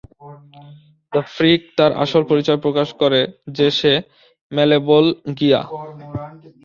The 1.13 1.21
freak 1.35 1.61
তার 1.77 1.91
আসল 2.03 2.21
পরিচয় 2.31 2.59
প্রকাশ 2.65 2.89
করে 3.01 3.19
যে 3.57 3.67
সে 3.79 3.93
মালেবোলগিয়া। 4.51 5.61